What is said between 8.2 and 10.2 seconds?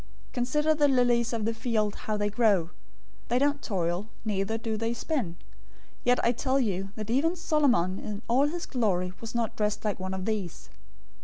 all his glory was not dressed like one